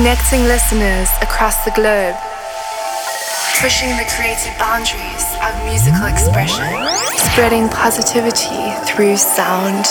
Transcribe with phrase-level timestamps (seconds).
[0.00, 2.16] connecting listeners across the globe,
[3.60, 6.64] pushing the creative boundaries of musical expression,
[7.28, 9.84] spreading positivity through sound.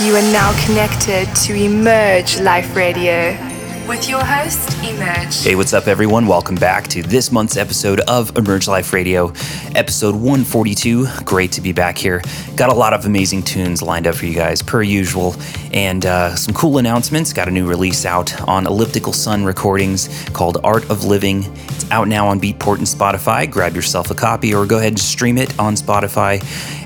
[0.00, 3.49] You are now connected to Emerge Life Radio
[3.90, 5.42] with your host, Emerge.
[5.42, 6.28] Hey, what's up, everyone?
[6.28, 9.32] Welcome back to this month's episode of Emerge Life Radio,
[9.74, 11.08] episode 142.
[11.24, 12.22] Great to be back here.
[12.54, 15.34] Got a lot of amazing tunes lined up for you guys, per usual,
[15.72, 17.32] and uh, some cool announcements.
[17.32, 21.42] Got a new release out on Elliptical Sun Recordings called Art of Living.
[21.70, 23.50] It's out now on Beatport and Spotify.
[23.50, 26.40] Grab yourself a copy or go ahead and stream it on Spotify.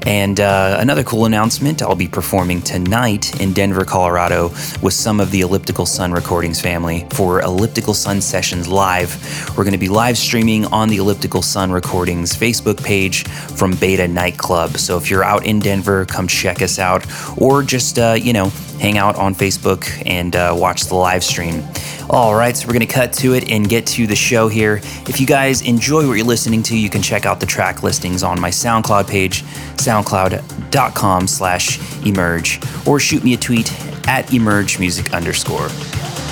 [0.06, 4.48] And uh, another cool announcement I'll be performing tonight in Denver, Colorado
[4.80, 9.48] with some of the Elliptical Sun Recordings family for Elliptical Sun Sessions Live.
[9.56, 14.08] We're going to be live streaming on the Elliptical Sun Recordings Facebook page from Beta
[14.08, 14.76] Nightclub.
[14.78, 17.06] So if you're out in Denver, come check us out
[17.40, 21.62] or just, uh, you know, hang out on Facebook and uh, watch the live stream.
[22.10, 24.76] All right, so we're going to cut to it and get to the show here.
[25.06, 28.22] If you guys enjoy what you're listening to, you can check out the track listings
[28.22, 29.42] on my SoundCloud page,
[29.76, 33.72] soundcloud.com slash emerge, or shoot me a tweet
[34.06, 35.68] at emerge music underscore.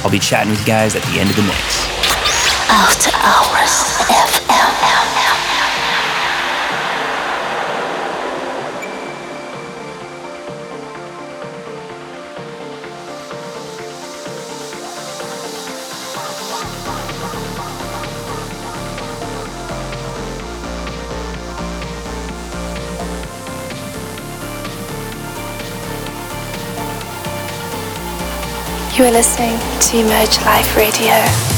[0.05, 1.87] I'll be chatting with you guys at the end of the mix.
[2.69, 3.87] After Hours
[29.03, 31.52] You are listening to Emerge Life Radio.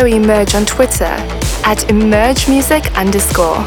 [0.00, 3.58] Follow Emerge on Twitter at emergemusic underscore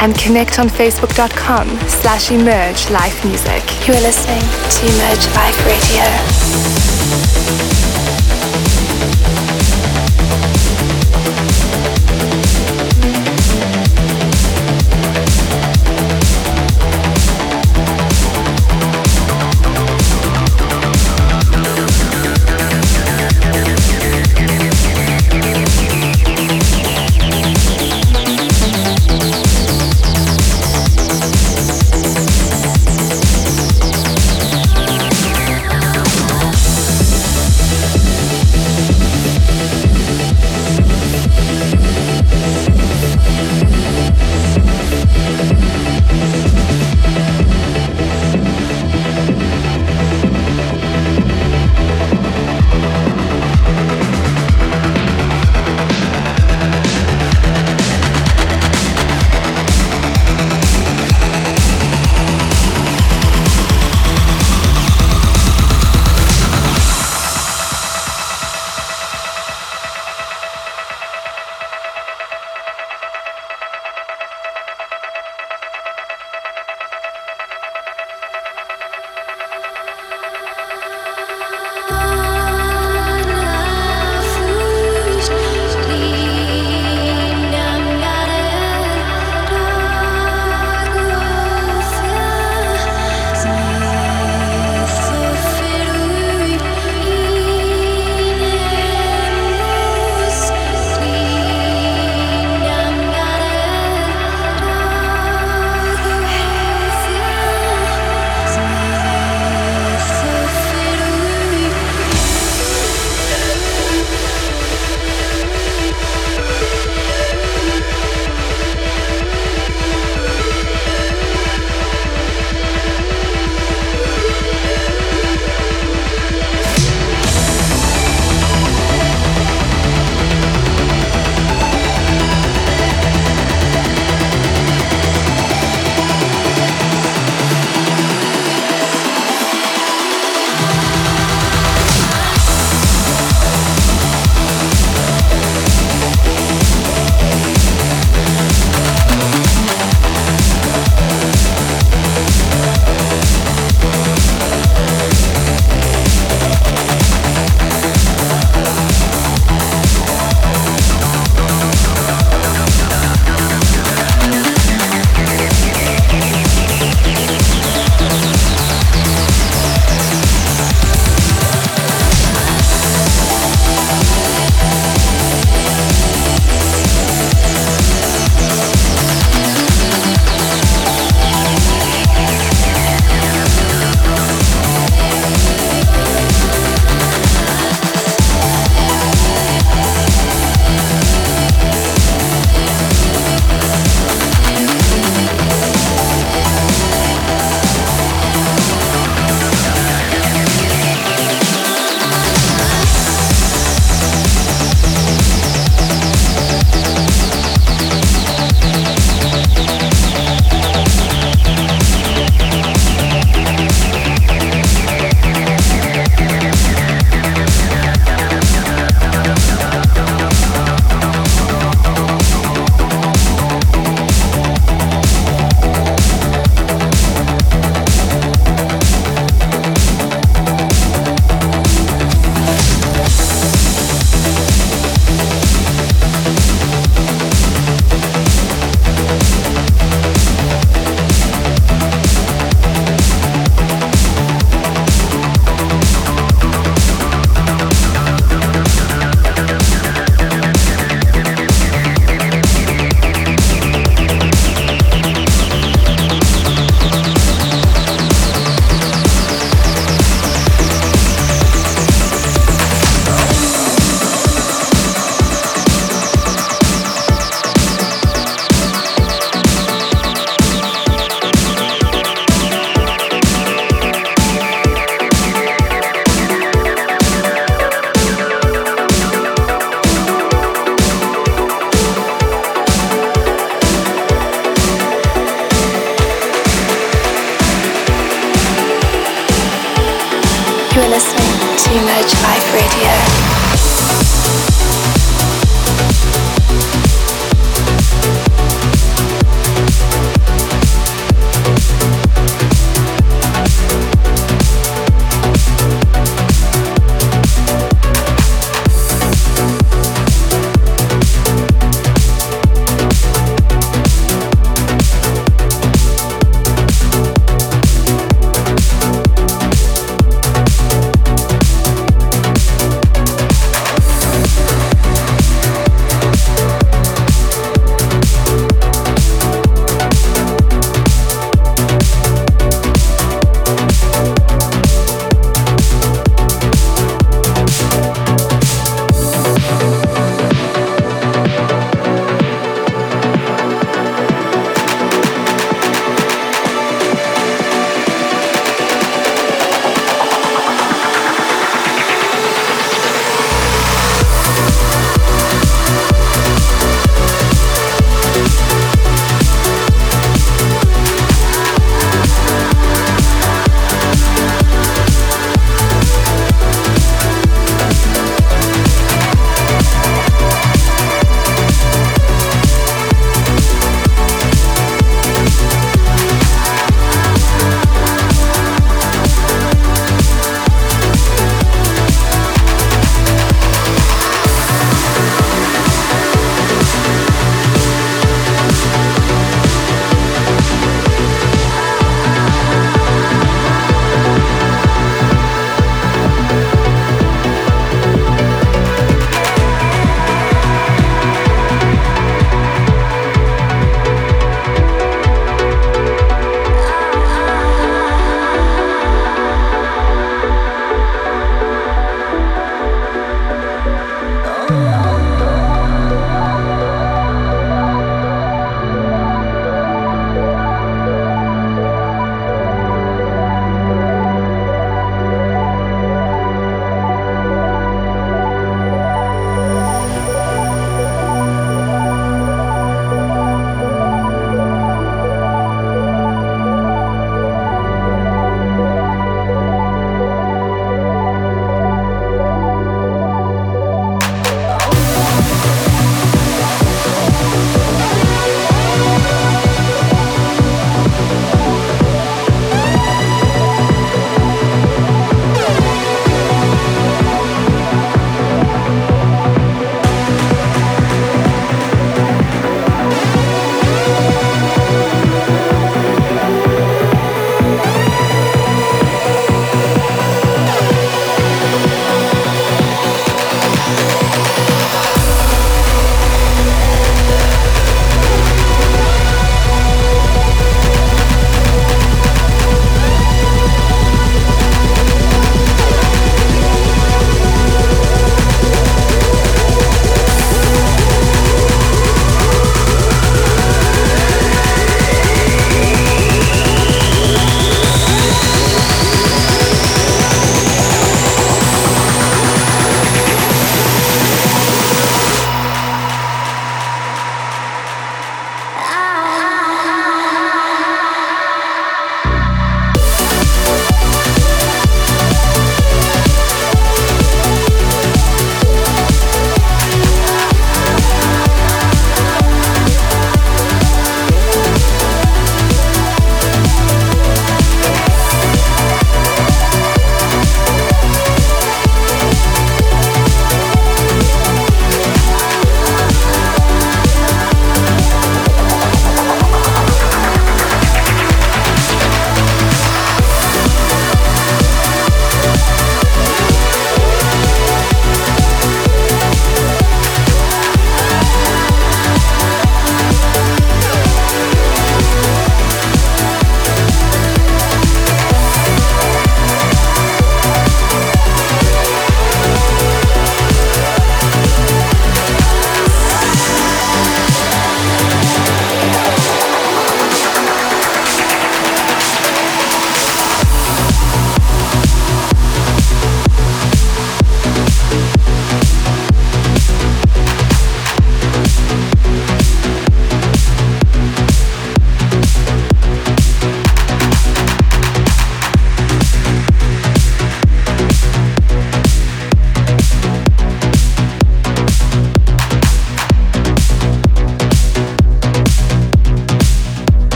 [0.00, 3.88] and connect on facebook.com slash emerge life music.
[3.88, 6.79] You are listening to Emerge Life Radio.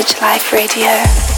[0.00, 1.29] Merge Life Radio.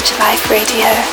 [0.00, 1.09] Emerge Life Radio.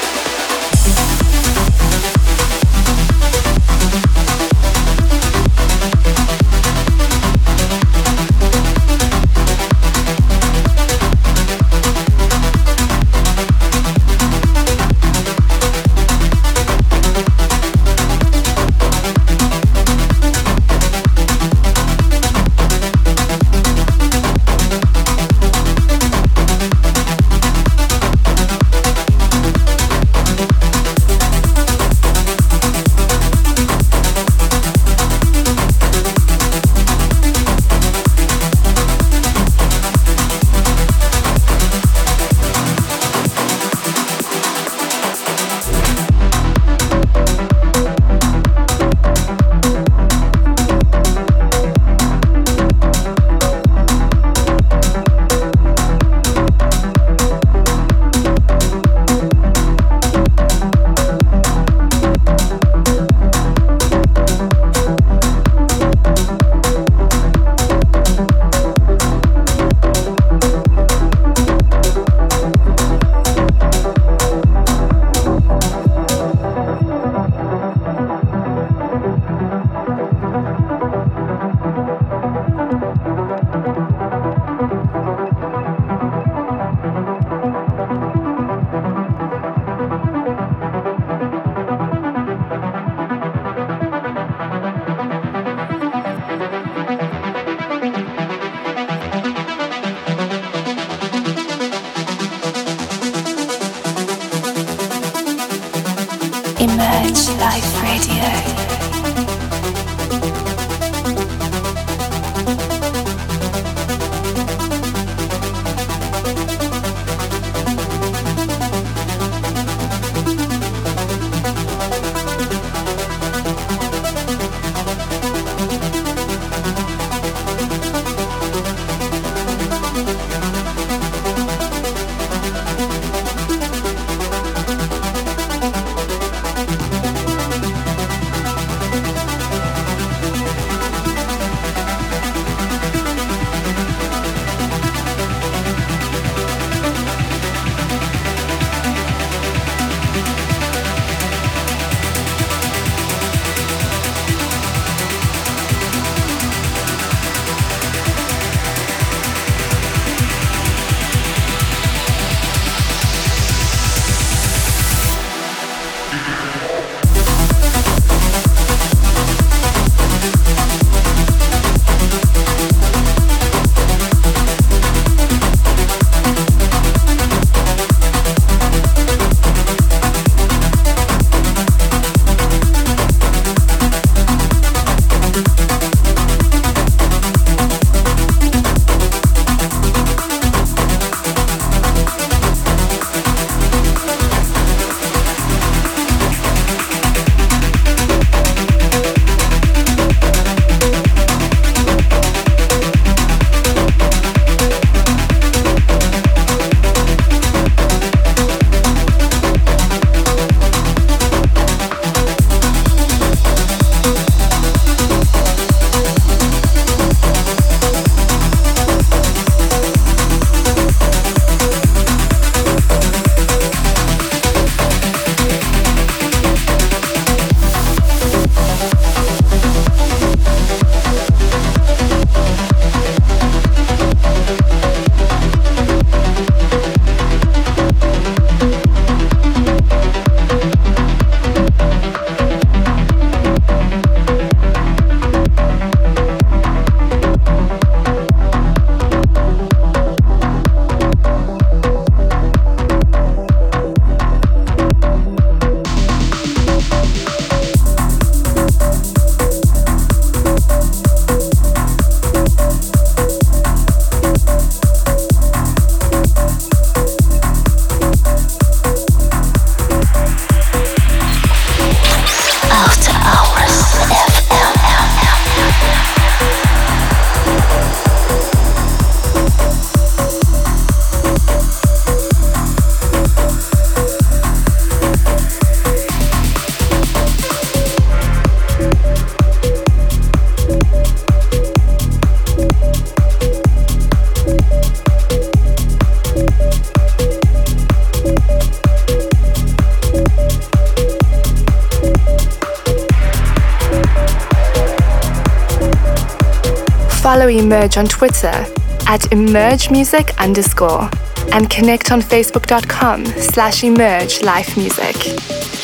[307.78, 308.66] Emerge on Twitter
[309.06, 311.08] at Emerge Music underscore
[311.52, 314.42] and connect on facebook.com slash Emerge
[314.76, 315.16] Music.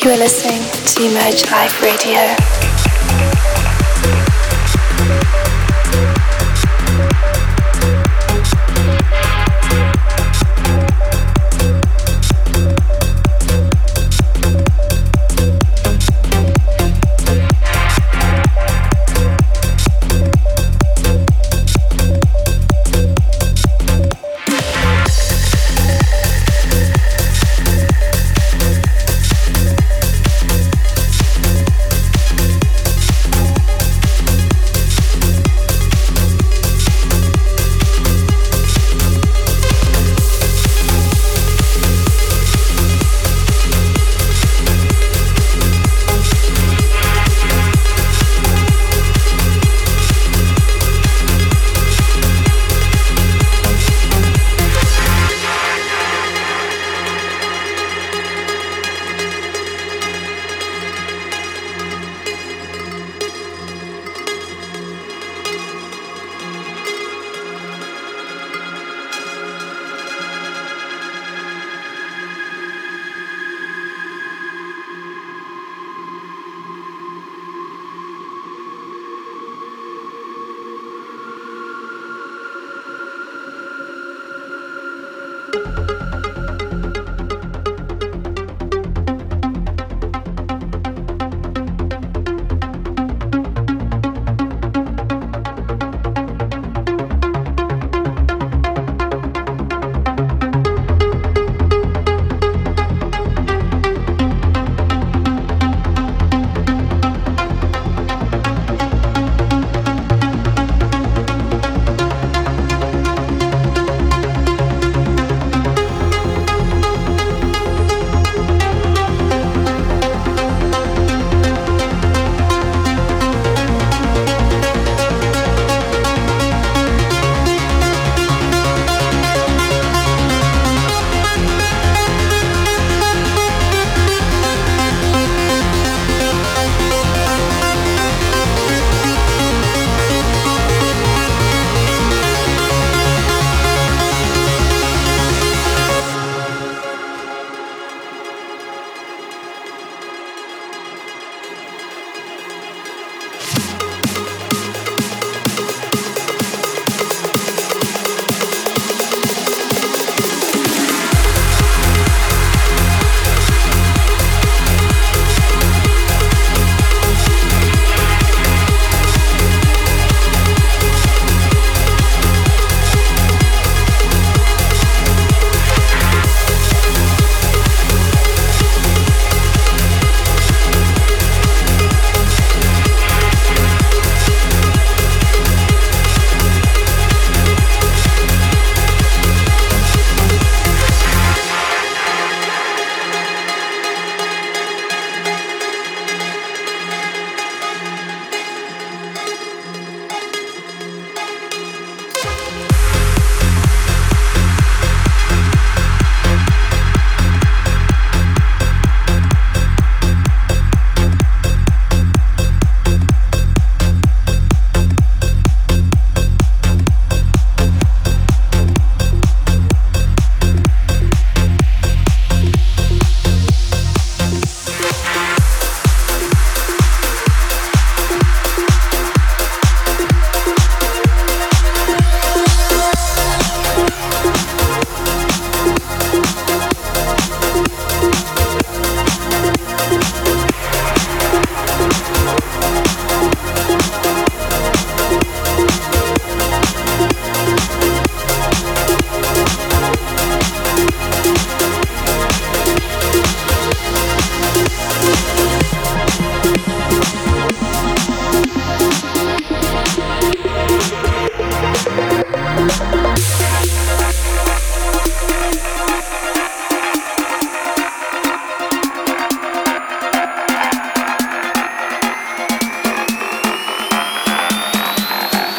[0.02, 2.63] You are listening to Emerge Life Radio.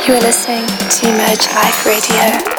[0.08, 2.55] You are listening to Emerge Life Radio.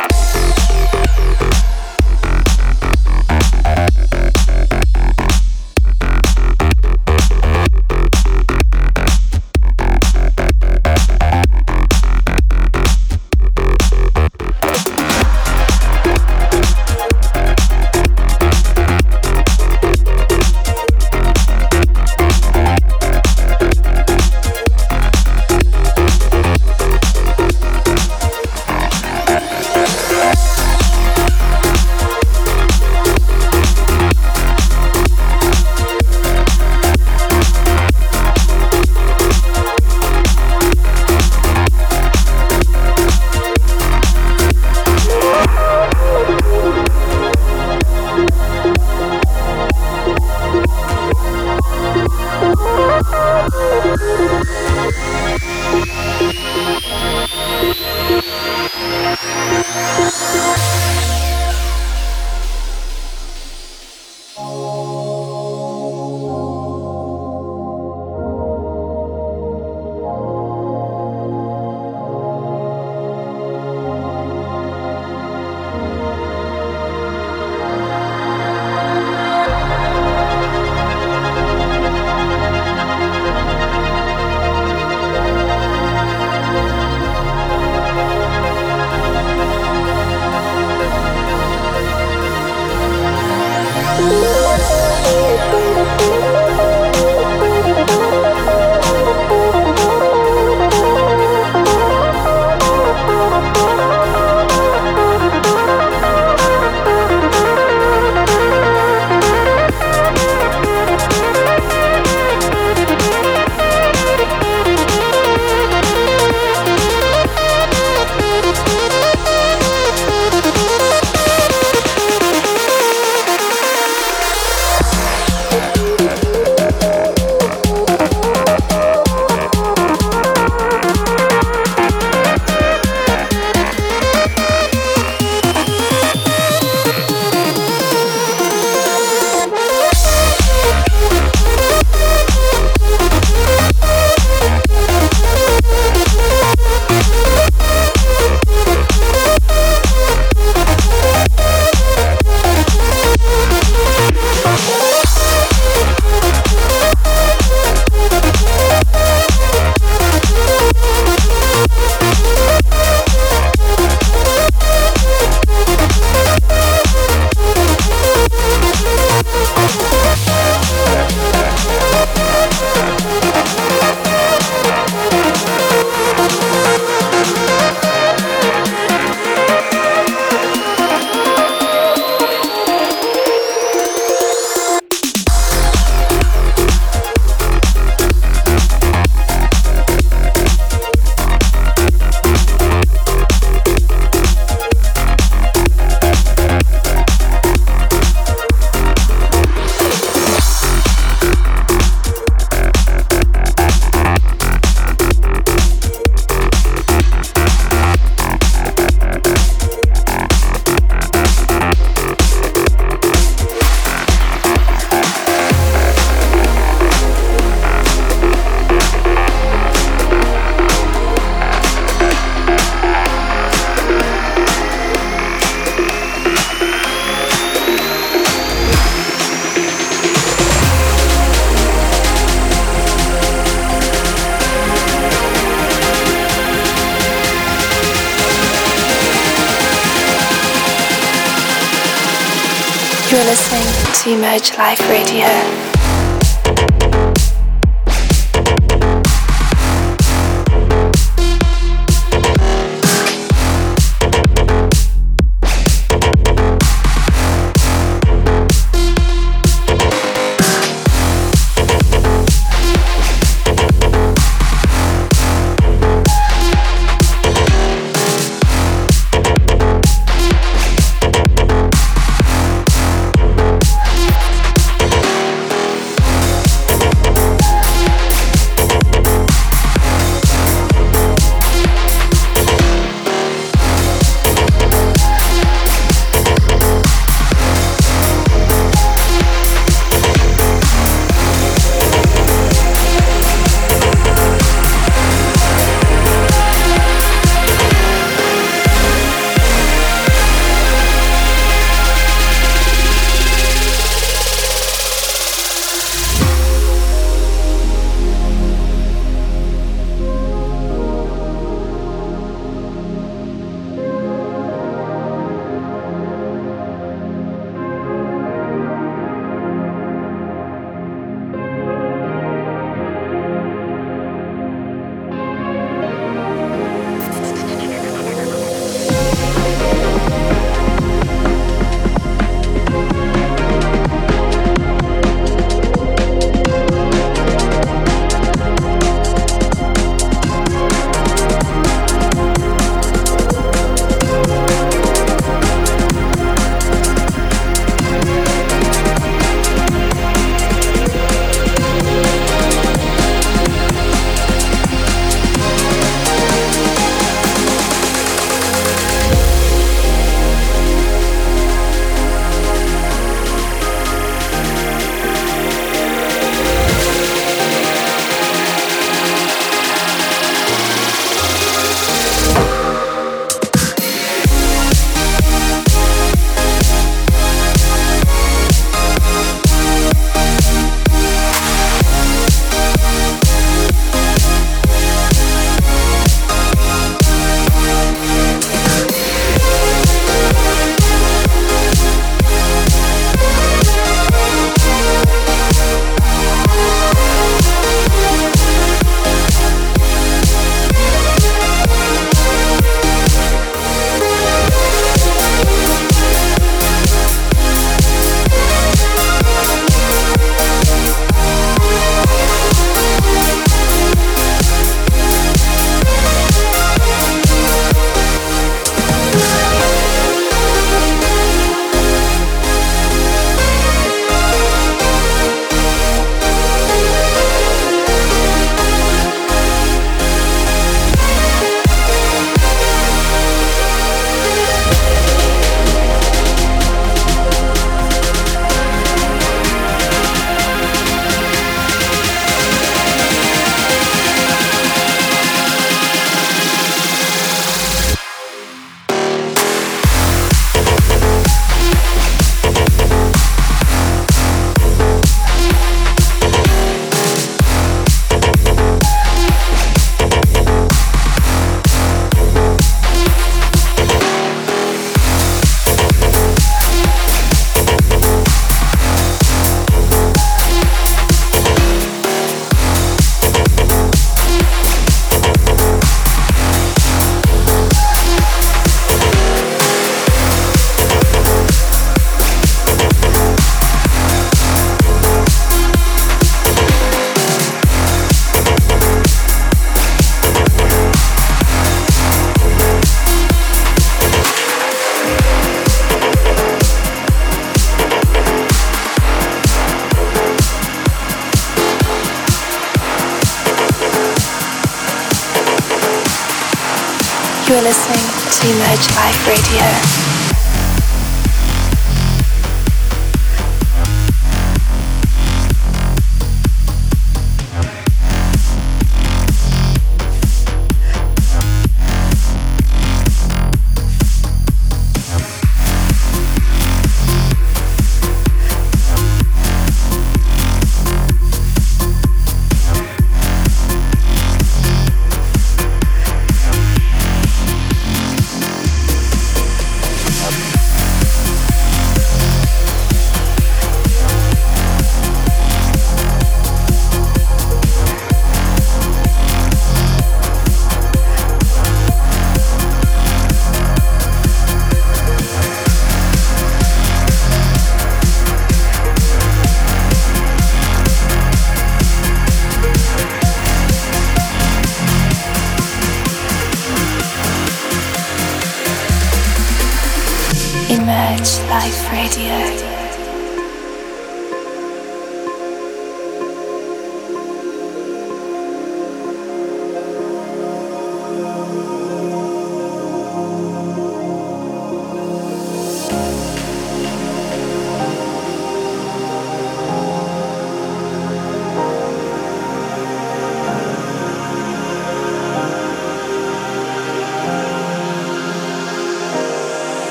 [244.36, 245.65] Emerge Life Radio.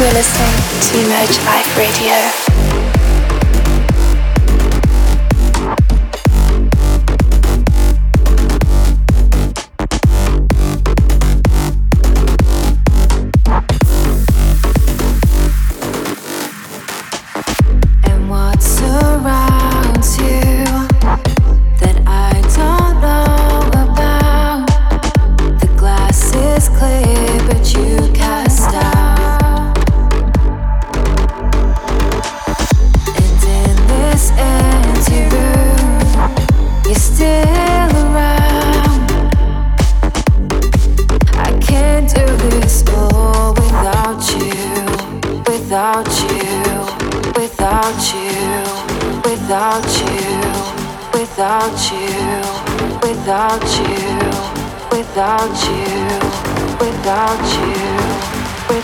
[0.00, 0.30] Clear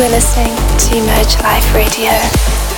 [0.00, 2.69] You're listening to Emerge Life Radio.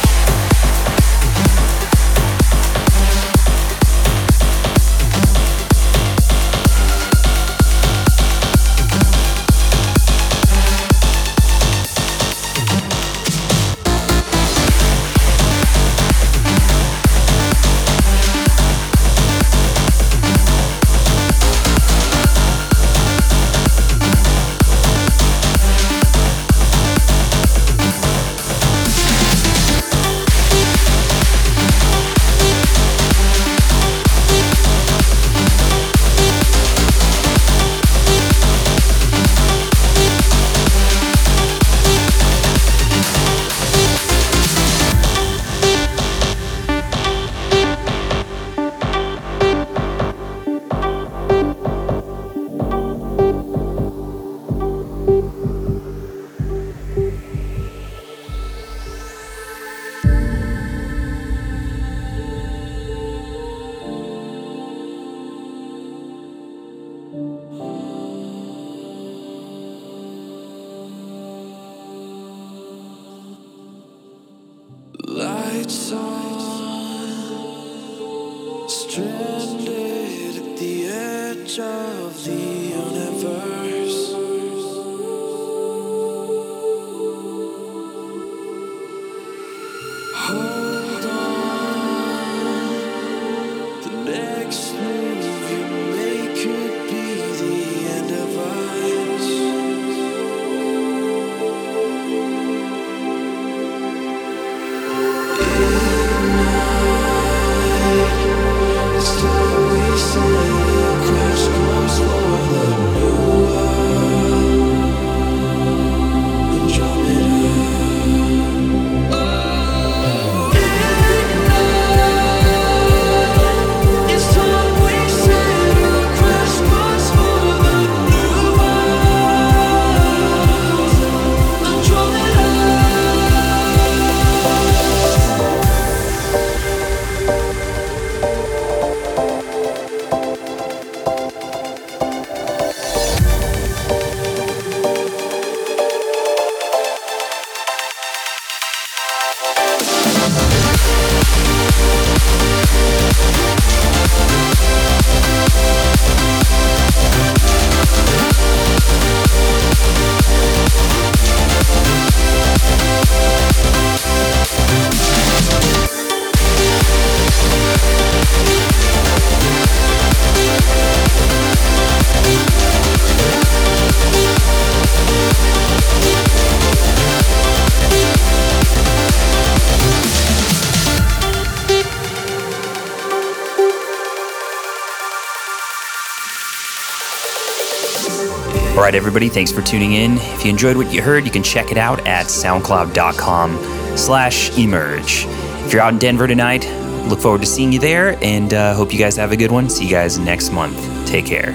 [188.92, 190.18] Right, everybody, thanks for tuning in.
[190.18, 195.24] If you enjoyed what you heard, you can check it out at soundcloud.com slash emerge.
[195.64, 196.66] If you're out in Denver tonight,
[197.08, 199.70] look forward to seeing you there and uh, hope you guys have a good one.
[199.70, 200.76] See you guys next month.
[201.06, 201.52] Take care.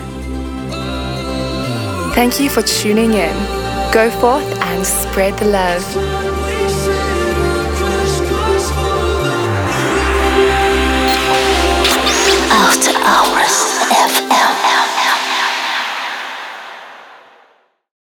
[2.15, 3.35] Thank you for tuning in.
[3.93, 5.83] Go forth and spread the love.
[12.49, 13.56] After hours.